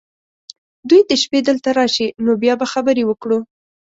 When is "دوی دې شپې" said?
0.89-1.39